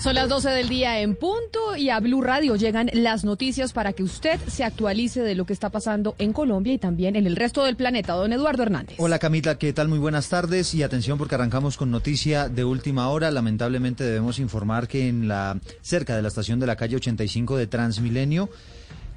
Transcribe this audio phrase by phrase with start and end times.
[0.00, 3.92] Son las 12 del día en punto y a Blue Radio llegan las noticias para
[3.92, 7.36] que usted se actualice de lo que está pasando en Colombia y también en el
[7.36, 8.14] resto del planeta.
[8.14, 8.96] Don Eduardo Hernández.
[8.98, 9.88] Hola Camila, ¿qué tal?
[9.88, 13.30] Muy buenas tardes y atención porque arrancamos con noticia de última hora.
[13.30, 17.66] Lamentablemente debemos informar que en la cerca de la estación de la calle 85 de
[17.66, 18.48] Transmilenio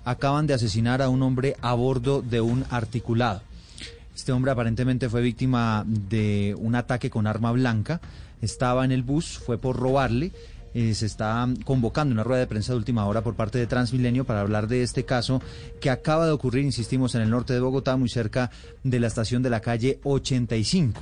[0.03, 3.41] acaban de asesinar a un hombre a bordo de un articulado.
[4.15, 8.01] Este hombre aparentemente fue víctima de un ataque con arma blanca.
[8.41, 10.31] Estaba en el bus, fue por robarle
[10.73, 14.25] eh, se está convocando una rueda de prensa de última hora por parte de Transmilenio
[14.25, 15.39] para hablar de este caso
[15.79, 18.49] que acaba de ocurrir, insistimos, en el norte de Bogotá, muy cerca
[18.83, 20.99] de la estación de la calle 85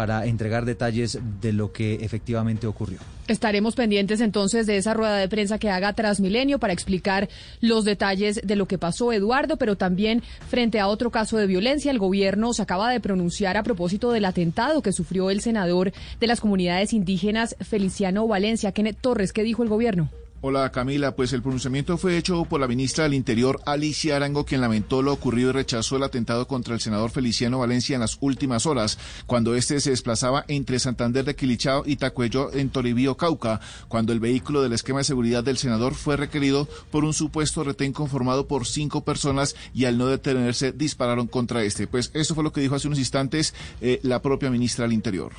[0.00, 3.00] para entregar detalles de lo que efectivamente ocurrió.
[3.28, 7.28] Estaremos pendientes entonces de esa rueda de prensa que haga Transmilenio para explicar
[7.60, 11.90] los detalles de lo que pasó, Eduardo, pero también frente a otro caso de violencia,
[11.90, 16.26] el gobierno se acaba de pronunciar a propósito del atentado que sufrió el senador de
[16.26, 18.72] las comunidades indígenas Feliciano Valencia.
[18.72, 20.08] Kenneth Torres, ¿qué dijo el gobierno?
[20.42, 24.62] Hola Camila, pues el pronunciamiento fue hecho por la ministra del Interior Alicia Arango, quien
[24.62, 28.64] lamentó lo ocurrido y rechazó el atentado contra el senador Feliciano Valencia en las últimas
[28.64, 34.14] horas, cuando este se desplazaba entre Santander de Quilichao y Tacuello en Toribío, Cauca, cuando
[34.14, 38.48] el vehículo del esquema de seguridad del senador fue requerido por un supuesto retén conformado
[38.48, 41.86] por cinco personas y al no detenerse dispararon contra este.
[41.86, 45.32] Pues eso fue lo que dijo hace unos instantes eh, la propia ministra del Interior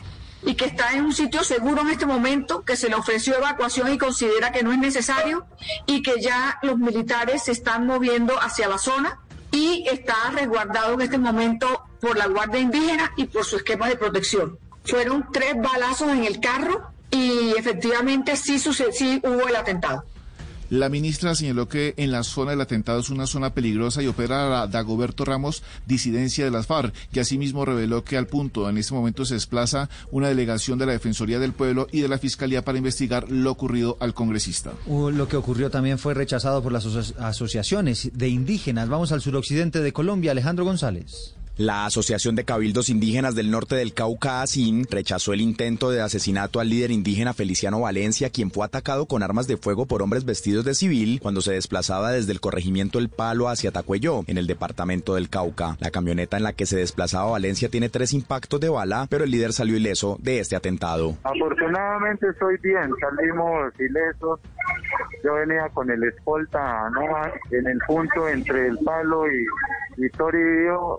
[0.43, 3.93] y que está en un sitio seguro en este momento, que se le ofreció evacuación
[3.93, 5.45] y considera que no es necesario
[5.85, 9.19] y que ya los militares se están moviendo hacia la zona
[9.51, 13.97] y está resguardado en este momento por la Guardia Indígena y por su esquema de
[13.97, 14.57] protección.
[14.83, 20.05] Fueron tres balazos en el carro y efectivamente sí, sí hubo el atentado.
[20.71, 24.65] La ministra señaló que en la zona del atentado es una zona peligrosa y opera
[24.67, 29.25] Dagoberto Ramos, disidencia de las FARC, que asimismo reveló que al punto en este momento
[29.25, 33.29] se desplaza una delegación de la Defensoría del Pueblo y de la Fiscalía para investigar
[33.29, 34.71] lo ocurrido al congresista.
[34.87, 38.87] Lo que ocurrió también fue rechazado por las asociaciones de indígenas.
[38.87, 41.35] Vamos al suroccidente de Colombia, Alejandro González.
[41.61, 46.59] La Asociación de Cabildos Indígenas del Norte del Cauca, ASIN, rechazó el intento de asesinato
[46.59, 50.65] al líder indígena Feliciano Valencia, quien fue atacado con armas de fuego por hombres vestidos
[50.65, 55.13] de civil cuando se desplazaba desde el corregimiento El Palo hacia Tacuello, en el departamento
[55.13, 55.77] del Cauca.
[55.79, 59.29] La camioneta en la que se desplazaba Valencia tiene tres impactos de bala, pero el
[59.29, 61.15] líder salió ileso de este atentado.
[61.23, 64.39] Afortunadamente estoy bien, salimos ilesos.
[65.23, 67.01] Yo venía con el escolta ¿no?
[67.51, 69.45] en el punto entre El Palo y,
[69.97, 70.97] y Toribio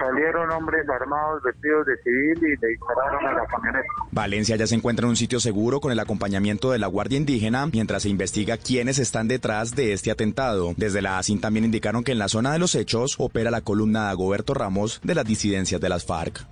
[0.00, 3.86] salieron hombres armados vestidos de civil y le dispararon a la camioneta.
[4.12, 7.66] Valencia ya se encuentra en un sitio seguro con el acompañamiento de la Guardia Indígena
[7.66, 10.74] mientras se investiga quiénes están detrás de este atentado.
[10.76, 14.04] Desde la ASIN también indicaron que en la zona de los hechos opera la columna
[14.04, 16.46] de Agoberto Ramos de las disidencias de las FARC.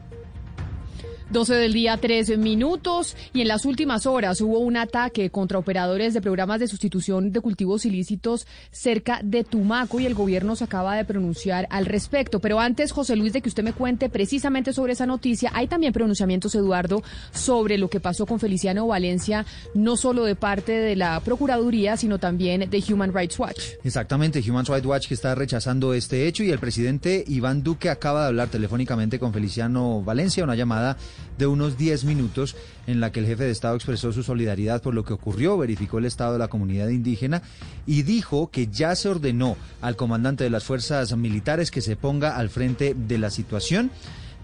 [1.32, 3.16] 12 del día, 13 minutos.
[3.32, 7.40] Y en las últimas horas hubo un ataque contra operadores de programas de sustitución de
[7.40, 12.38] cultivos ilícitos cerca de Tumaco y el gobierno se acaba de pronunciar al respecto.
[12.40, 15.94] Pero antes, José Luis, de que usted me cuente precisamente sobre esa noticia, hay también
[15.94, 21.20] pronunciamientos, Eduardo, sobre lo que pasó con Feliciano Valencia, no solo de parte de la
[21.20, 23.62] Procuraduría, sino también de Human Rights Watch.
[23.84, 28.22] Exactamente, Human Rights Watch que está rechazando este hecho y el presidente Iván Duque acaba
[28.22, 30.98] de hablar telefónicamente con Feliciano Valencia, una llamada
[31.38, 32.56] de unos 10 minutos
[32.86, 35.98] en la que el jefe de Estado expresó su solidaridad por lo que ocurrió, verificó
[35.98, 37.42] el estado de la comunidad indígena
[37.86, 42.36] y dijo que ya se ordenó al comandante de las fuerzas militares que se ponga
[42.36, 43.90] al frente de la situación.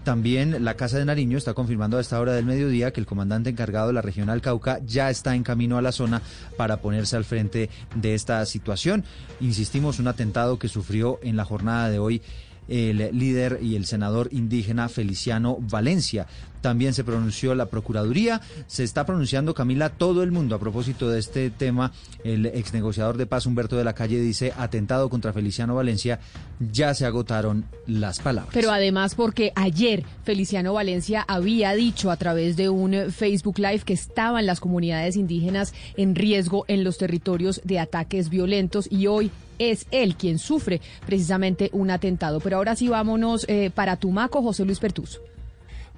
[0.03, 3.49] También la Casa de Nariño está confirmando a esta hora del mediodía que el comandante
[3.49, 6.21] encargado de la regional Cauca ya está en camino a la zona
[6.57, 9.03] para ponerse al frente de esta situación.
[9.41, 12.21] Insistimos, un atentado que sufrió en la jornada de hoy
[12.69, 16.27] el líder y el senador indígena Feliciano Valencia.
[16.61, 21.19] También se pronunció la Procuraduría, se está pronunciando Camila todo el mundo a propósito de
[21.19, 21.93] este tema.
[22.23, 26.19] El ex negociador de paz Humberto de la Calle dice atentado contra Feliciano Valencia,
[26.59, 28.53] ya se agotaron las palabras.
[28.53, 33.93] Pero además porque ayer Feliciano Valencia había dicho a través de un Facebook Live que
[33.93, 39.85] estaban las comunidades indígenas en riesgo en los territorios de ataques violentos y hoy es
[39.91, 42.39] él quien sufre precisamente un atentado.
[42.39, 45.21] Pero ahora sí vámonos eh, para Tumaco, José Luis Pertuso.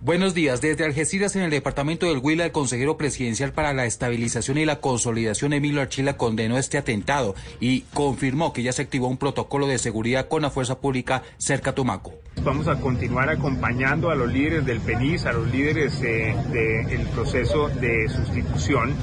[0.03, 0.61] Buenos días.
[0.61, 4.81] Desde Algeciras, en el departamento del Huila, el consejero presidencial para la estabilización y la
[4.81, 9.77] consolidación, Emilio Archila, condenó este atentado y confirmó que ya se activó un protocolo de
[9.77, 12.15] seguridad con la fuerza pública cerca a Tumaco.
[12.43, 17.69] Vamos a continuar acompañando a los líderes del PENIS, a los líderes eh, del proceso
[17.69, 18.95] de sustitución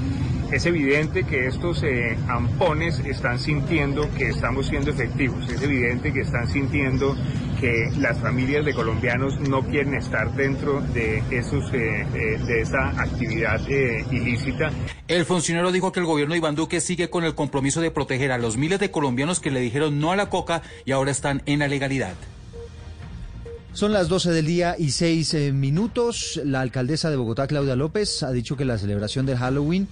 [0.51, 6.21] es evidente que estos eh, ampones están sintiendo que estamos siendo efectivos, es evidente que
[6.21, 7.15] están sintiendo
[7.59, 12.89] que las familias de colombianos no quieren estar dentro de, esos, eh, eh, de esa
[13.01, 13.59] actividad
[14.11, 14.71] ilícita.
[15.07, 18.31] El funcionario dijo que el gobierno de Iván Duque sigue con el compromiso de proteger
[18.31, 21.43] a los miles de colombianos que le dijeron no a la coca y ahora están
[21.45, 22.13] en la legalidad.
[23.73, 26.41] Son las 12 del día y 6 minutos.
[26.43, 29.87] La alcaldesa de Bogotá, Claudia López, ha dicho que la celebración de Halloween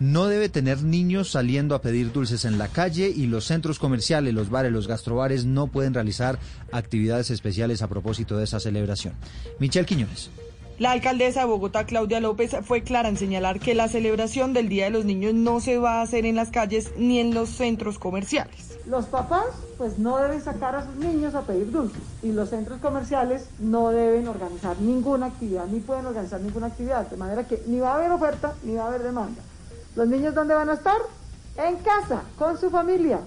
[0.00, 4.34] no debe tener niños saliendo a pedir dulces en la calle y los centros comerciales,
[4.34, 6.38] los bares, los gastrobares no pueden realizar
[6.72, 9.14] actividades especiales a propósito de esa celebración.
[9.58, 10.30] Michelle Quiñones.
[10.78, 14.84] La alcaldesa de Bogotá, Claudia López, fue clara en señalar que la celebración del Día
[14.84, 17.98] de los Niños no se va a hacer en las calles ni en los centros
[17.98, 18.78] comerciales.
[18.86, 19.46] Los papás
[19.76, 23.90] pues no deben sacar a sus niños a pedir dulces y los centros comerciales no
[23.90, 27.96] deben organizar ninguna actividad, ni pueden organizar ninguna actividad, de manera que ni va a
[27.96, 29.42] haber oferta ni va a haber demanda.
[29.96, 30.98] ¿Los niños dónde van a estar?
[31.56, 33.20] En casa, con su familia,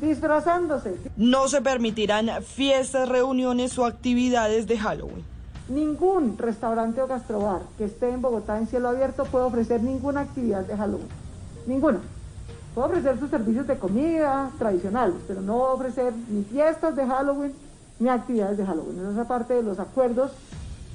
[0.00, 0.96] disfrazándose.
[1.16, 5.24] No se permitirán fiestas, reuniones o actividades de Halloween.
[5.68, 10.64] Ningún restaurante o gastrobar que esté en Bogotá en cielo abierto puede ofrecer ninguna actividad
[10.64, 11.08] de Halloween.
[11.66, 12.00] Ninguna.
[12.74, 17.54] Puede ofrecer sus servicios de comida tradicionales, pero no ofrecer ni fiestas de Halloween
[17.98, 18.98] ni actividades de Halloween.
[19.10, 20.32] Esa es parte de los acuerdos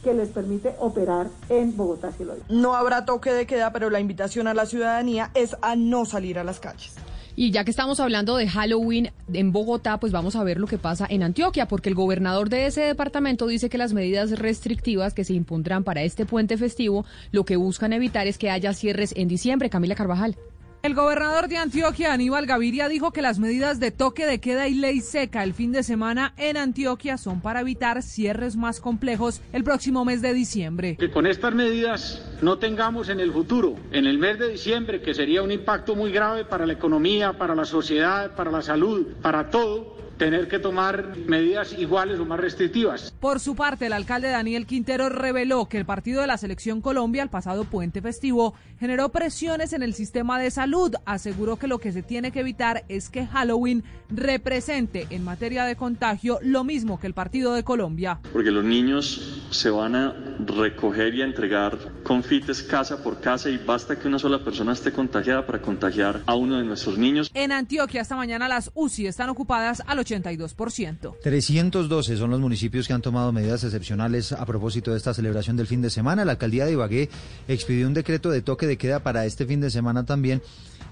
[0.04, 4.48] que les permite operar en Bogotá Cielo No habrá toque de queda, pero la invitación
[4.48, 6.96] a la ciudadanía es a no salir a las calles.
[7.36, 10.78] Y ya que estamos hablando de Halloween en Bogotá, pues vamos a ver lo que
[10.78, 15.24] pasa en Antioquia, porque el gobernador de ese departamento dice que las medidas restrictivas que
[15.24, 19.30] se impondrán para este puente festivo lo que buscan evitar es que haya cierres en
[19.30, 19.70] diciembre.
[19.70, 20.36] Camila Carvajal.
[20.82, 24.76] El gobernador de Antioquia, Aníbal Gaviria, dijo que las medidas de toque de queda y
[24.76, 29.66] ley seca el fin de semana en Antioquia son para evitar cierres más complejos el
[29.66, 30.96] próximo mes de diciembre.
[30.98, 35.14] Que con estas medidas no tengamos en el futuro, en el mes de diciembre, que
[35.14, 39.50] sería un impacto muy grave para la economía, para la sociedad, para la salud, para
[39.50, 43.12] todo, tener que tomar medidas iguales o más restrictivas.
[43.22, 47.24] Por su parte, el alcalde Daniel Quintero reveló que el partido de la Selección Colombia,
[47.24, 50.94] el pasado puente festivo, generó presiones en el sistema de salud.
[51.06, 55.78] Aseguró que lo que se tiene que evitar es que Halloween represente en materia de
[55.78, 58.20] contagio lo mismo que el partido de Colombia.
[58.34, 60.14] Porque los niños se van a
[60.46, 61.78] recoger y a entregar
[62.10, 66.34] confites casa por casa y basta que una sola persona esté contagiada para contagiar a
[66.34, 67.30] uno de nuestros niños.
[67.36, 71.18] En Antioquia esta mañana las UCI están ocupadas al 82%.
[71.22, 75.68] 312 son los municipios que han tomado medidas excepcionales a propósito de esta celebración del
[75.68, 76.26] fin de semana.
[76.26, 77.12] La alcaldía de Ibagué
[77.48, 80.42] expidió un decreto de toque de queda para este fin de semana también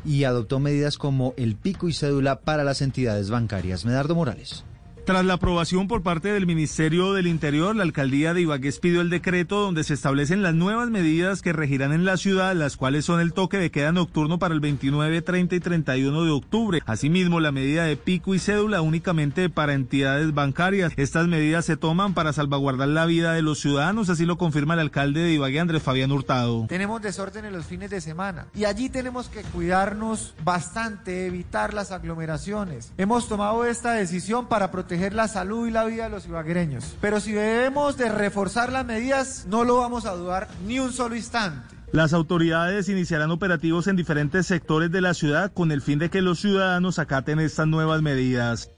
[0.06, 3.86] y adoptó medidas como el pico y cédula para las entidades bancarias.
[3.86, 4.67] Medardo Morales.
[5.08, 9.10] Tras la aprobación por parte del Ministerio del Interior, la alcaldía de Ibagué pidió el
[9.10, 13.22] decreto donde se establecen las nuevas medidas que regirán en la ciudad, las cuales son
[13.22, 16.82] el toque de queda nocturno para el 29, 30 y 31 de octubre.
[16.86, 20.92] Asimismo, la medida de pico y cédula únicamente para entidades bancarias.
[20.98, 24.82] Estas medidas se toman para salvaguardar la vida de los ciudadanos, así lo confirma el
[24.82, 26.66] alcalde de Ibagué, Andrés Fabián Hurtado.
[26.68, 31.94] Tenemos desorden en los fines de semana y allí tenemos que cuidarnos bastante, evitar las
[31.94, 32.92] aglomeraciones.
[32.98, 36.96] Hemos tomado esta decisión para proteger la salud y la vida de los ibaguereños.
[37.02, 41.16] Pero si debemos de reforzar las medidas, no lo vamos a dudar ni un solo
[41.16, 41.76] instante.
[41.92, 46.22] Las autoridades iniciarán operativos en diferentes sectores de la ciudad con el fin de que
[46.22, 48.72] los ciudadanos acaten estas nuevas medidas.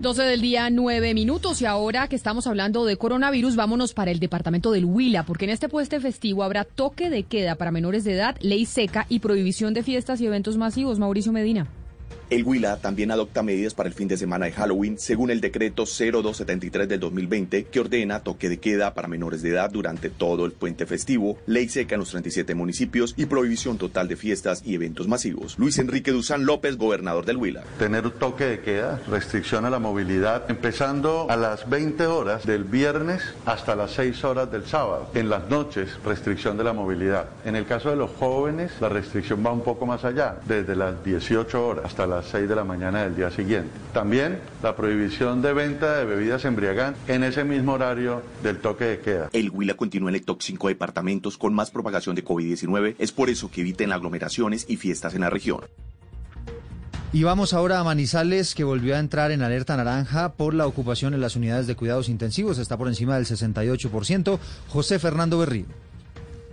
[0.00, 1.62] 12 del día, 9 minutos.
[1.62, 5.52] Y ahora que estamos hablando de coronavirus, vámonos para el departamento del Huila, porque en
[5.52, 9.72] este puente festivo habrá toque de queda para menores de edad, ley seca y prohibición
[9.72, 10.98] de fiestas y eventos masivos.
[10.98, 11.68] Mauricio Medina.
[12.30, 15.84] El Huila también adopta medidas para el fin de semana de Halloween, según el decreto
[15.84, 20.52] 0273 del 2020, que ordena toque de queda para menores de edad durante todo el
[20.52, 25.08] puente festivo, ley seca en los 37 municipios y prohibición total de fiestas y eventos
[25.08, 25.58] masivos.
[25.58, 27.64] Luis Enrique Duzán López, gobernador del Huila.
[27.80, 33.22] Tener toque de queda, restricción a la movilidad, empezando a las 20 horas del viernes
[33.44, 35.10] hasta las 6 horas del sábado.
[35.14, 37.26] En las noches, restricción de la movilidad.
[37.44, 41.04] En el caso de los jóvenes, la restricción va un poco más allá, desde las
[41.04, 43.70] 18 horas las 6 de la mañana del día siguiente.
[43.92, 49.00] También la prohibición de venta de bebidas embriagantes en ese mismo horario del toque de
[49.00, 49.28] queda.
[49.32, 52.96] El Huila continúa en el top 5 departamentos con más propagación de COVID-19.
[52.98, 55.60] Es por eso que eviten aglomeraciones y fiestas en la región.
[57.12, 61.12] Y vamos ahora a Manizales, que volvió a entrar en alerta naranja por la ocupación
[61.12, 62.58] en las unidades de cuidados intensivos.
[62.58, 64.38] Está por encima del 68%.
[64.68, 65.89] José Fernando Berrío.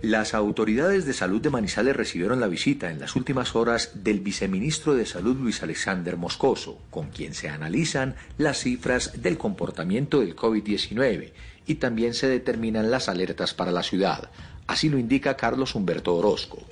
[0.02, 4.94] Las autoridades de salud de Manizales recibieron la visita en las últimas horas del viceministro
[4.94, 11.32] de Salud Luis Alexander Moscoso, con quien se analizan las cifras del comportamiento del COVID-19
[11.66, 14.30] y también se determinan las alertas para la ciudad.
[14.68, 16.64] Así lo indica Carlos Humberto Orozco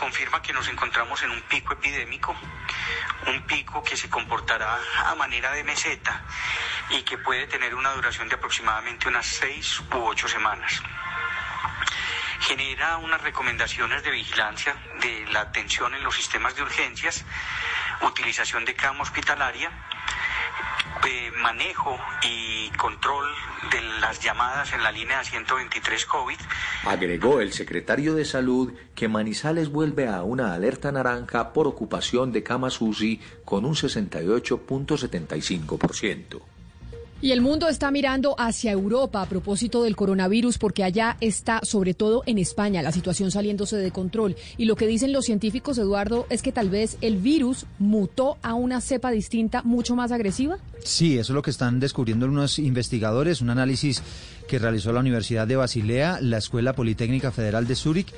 [0.00, 2.34] confirma que nos encontramos en un pico epidémico,
[3.26, 6.24] un pico que se comportará a manera de meseta
[6.88, 10.82] y que puede tener una duración de aproximadamente unas seis u ocho semanas.
[12.40, 17.24] Genera unas recomendaciones de vigilancia de la atención en los sistemas de urgencias,
[18.02, 19.70] utilización de cama hospitalaria,
[21.06, 23.26] eh, manejo y control
[23.70, 26.38] de las llamadas en la línea 123 COVID.
[26.84, 32.42] Agregó el secretario de Salud que Manizales vuelve a una alerta naranja por ocupación de
[32.42, 36.40] camas UCI con un 68.75%.
[37.22, 41.92] Y el mundo está mirando hacia Europa a propósito del coronavirus porque allá está, sobre
[41.92, 44.36] todo en España, la situación saliéndose de control.
[44.56, 48.54] Y lo que dicen los científicos, Eduardo, es que tal vez el virus mutó a
[48.54, 50.56] una cepa distinta mucho más agresiva.
[50.82, 54.02] Sí, eso es lo que están descubriendo unos investigadores, un análisis
[54.48, 58.14] que realizó la Universidad de Basilea, la Escuela Politécnica Federal de Zúrich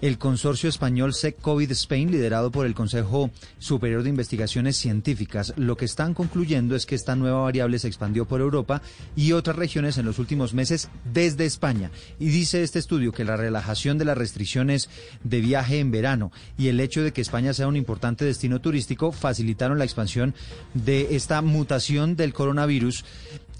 [0.00, 5.84] el consorcio español SEC-COVID Spain, liderado por el Consejo Superior de Investigaciones Científicas, lo que
[5.84, 8.82] están concluyendo es que esta nueva variable se expandió por Europa
[9.16, 11.90] y otras regiones en los últimos meses desde España.
[12.18, 14.88] Y dice este estudio que la relajación de las restricciones
[15.24, 19.12] de viaje en verano y el hecho de que España sea un importante destino turístico
[19.12, 20.34] facilitaron la expansión
[20.74, 23.04] de esta mutación del coronavirus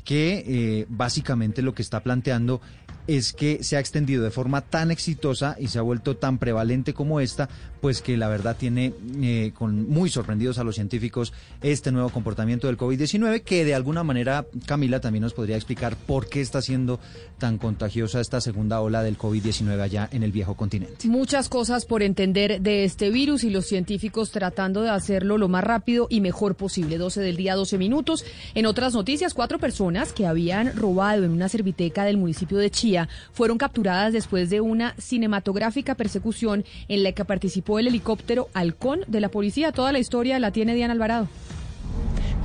[0.04, 2.62] que eh, básicamente lo que está planteando
[3.08, 6.92] es que se ha extendido de forma tan exitosa y se ha vuelto tan prevalente
[6.92, 7.48] como esta,
[7.80, 12.66] pues que la verdad tiene eh, con muy sorprendidos a los científicos este nuevo comportamiento
[12.66, 17.00] del COVID-19, que de alguna manera Camila también nos podría explicar por qué está siendo
[17.38, 21.08] tan contagiosa esta segunda ola del COVID-19 allá en el viejo continente.
[21.08, 25.64] Muchas cosas por entender de este virus y los científicos tratando de hacerlo lo más
[25.64, 26.98] rápido y mejor posible.
[26.98, 28.26] 12 del día, 12 minutos.
[28.54, 32.97] En otras noticias, cuatro personas que habían robado en una serviteca del municipio de Chía
[33.32, 39.20] fueron capturadas después de una cinematográfica persecución en la que participó el helicóptero Halcón de
[39.20, 39.70] la policía.
[39.70, 41.28] Toda la historia la tiene Diana Alvarado.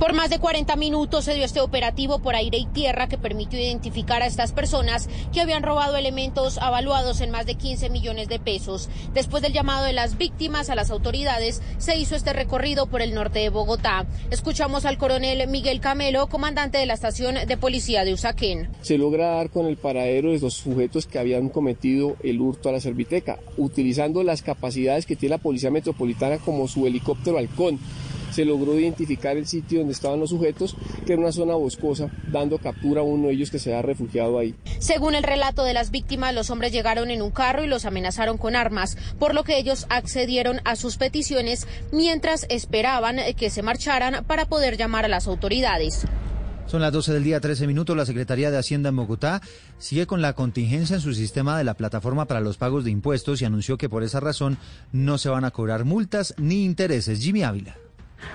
[0.04, 3.58] Por más de 40 minutos se dio este operativo por aire y tierra que permitió
[3.58, 8.38] identificar a estas personas que habían robado elementos avaluados en más de 15 millones de
[8.38, 8.90] pesos.
[9.14, 13.14] Después del llamado de las víctimas a las autoridades, se hizo este recorrido por el
[13.14, 14.04] norte de Bogotá.
[14.30, 18.68] Escuchamos al coronel Miguel Camelo, comandante de la estación de policía de Usaquén.
[18.82, 22.72] Se logra dar con el paradero de los sujetos que habían cometido el hurto a
[22.72, 27.80] la serviteca, utilizando las capacidades que tiene la Policía Metropolitana como su helicóptero halcón
[28.34, 30.76] se logró identificar el sitio donde estaban los sujetos,
[31.06, 34.38] que era una zona boscosa, dando captura a uno de ellos que se había refugiado
[34.38, 34.54] ahí.
[34.80, 38.36] Según el relato de las víctimas, los hombres llegaron en un carro y los amenazaron
[38.36, 44.24] con armas, por lo que ellos accedieron a sus peticiones mientras esperaban que se marcharan
[44.24, 46.04] para poder llamar a las autoridades.
[46.66, 47.96] Son las 12 del día, 13 minutos.
[47.96, 49.42] La Secretaría de Hacienda en Bogotá
[49.78, 53.42] sigue con la contingencia en su sistema de la plataforma para los pagos de impuestos
[53.42, 54.58] y anunció que por esa razón
[54.90, 57.20] no se van a cobrar multas ni intereses.
[57.20, 57.76] Jimmy Ávila.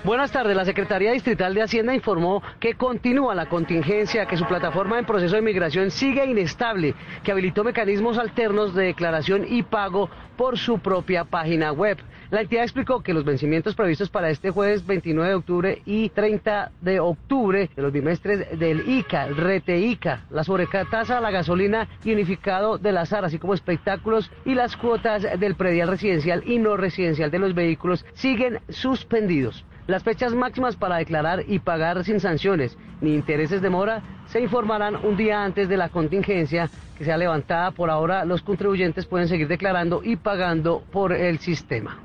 [0.04, 0.56] Buenas tardes.
[0.56, 5.36] La Secretaría Distrital de Hacienda informó que continúa la contingencia, que su plataforma en proceso
[5.36, 11.24] de migración sigue inestable, que habilitó mecanismos alternos de declaración y pago por su propia
[11.24, 11.98] página web.
[12.30, 16.70] La entidad explicó que los vencimientos previstos para este jueves 29 de octubre y 30
[16.80, 22.12] de octubre de los bimestres del ICA, RETE ICA, la sobretasa a la gasolina y
[22.12, 26.76] unificado de las AR, así como espectáculos y las cuotas del predial residencial y no
[26.76, 29.64] residencial de los vehículos siguen suspendidos.
[29.88, 34.94] Las fechas máximas para declarar y pagar sin sanciones ni intereses de mora se informarán
[35.04, 37.72] un día antes de la contingencia que sea levantada.
[37.72, 41.98] Por ahora los contribuyentes pueden seguir declarando y pagando por el sistema.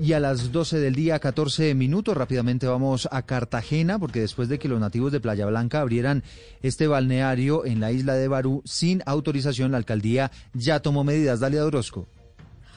[0.00, 4.58] Y a las 12 del día, 14 minutos, rápidamente vamos a Cartagena, porque después de
[4.58, 6.22] que los nativos de Playa Blanca abrieran
[6.62, 11.40] este balneario en la isla de Barú sin autorización, la alcaldía ya tomó medidas.
[11.40, 12.06] Dale a Orozco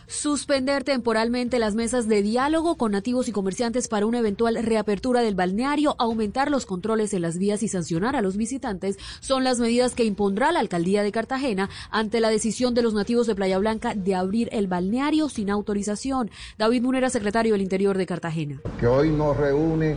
[0.10, 5.36] suspender temporalmente las mesas de diálogo con nativos y comerciantes para una eventual reapertura del
[5.36, 9.94] balneario, aumentar los controles en las vías y sancionar a los visitantes son las medidas
[9.94, 13.94] que impondrá la alcaldía de Cartagena ante la decisión de los nativos de Playa Blanca
[13.94, 16.32] de abrir el balneario sin autorización.
[16.58, 18.62] David Munera, secretario del Interior de Cartagena.
[18.80, 19.96] Que hoy no reúne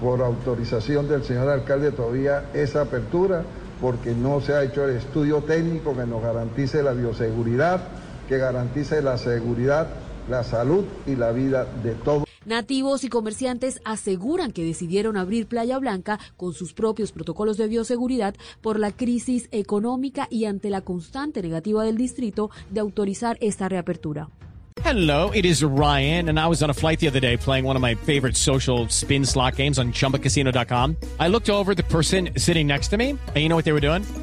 [0.00, 3.44] por autorización del señor alcalde todavía esa apertura
[3.78, 7.99] porque no se ha hecho el estudio técnico que nos garantice la bioseguridad
[8.30, 9.88] que garantice la seguridad,
[10.28, 12.28] la salud y la vida de todos.
[12.46, 18.36] Nativos y comerciantes aseguran que decidieron abrir Playa Blanca con sus propios protocolos de bioseguridad
[18.62, 24.28] por la crisis económica y ante la constante negativa del distrito de autorizar esta reapertura.
[24.84, 27.76] Hello, it is Ryan, and I was on a flight the other day playing one
[27.76, 30.96] of my favorite social spin slot games on chumbacasino.com.
[31.18, 33.72] I looked over at the person sitting next to me, and you know what they
[33.72, 34.04] were doing?